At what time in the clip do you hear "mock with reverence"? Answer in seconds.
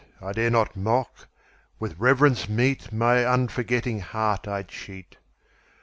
0.75-2.47